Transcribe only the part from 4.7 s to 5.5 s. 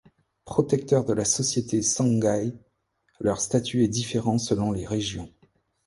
les régions.